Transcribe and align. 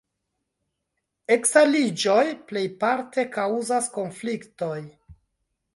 Eskaliĝoj 1.35 2.25
plejparte 2.53 3.29
kaŭzas 3.37 3.95
konfliktojn. 4.01 4.91